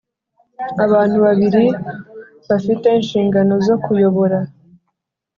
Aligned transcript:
Abantu 0.85 1.17
babiri 1.25 1.65
bafite 2.49 2.87
inshingano 2.99 3.53
zo 3.67 3.75
kuyobora 3.83 4.39